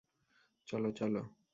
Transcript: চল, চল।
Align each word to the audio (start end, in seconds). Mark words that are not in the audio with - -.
চল, 0.67 0.83
চল। 0.91 1.15